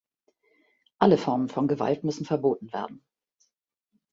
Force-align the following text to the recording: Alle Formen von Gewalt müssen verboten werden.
Alle 0.97 1.15
Formen 1.19 1.47
von 1.47 1.67
Gewalt 1.67 2.03
müssen 2.03 2.25
verboten 2.25 2.73
werden. 2.73 3.03